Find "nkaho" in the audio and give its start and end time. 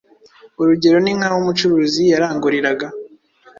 1.17-1.37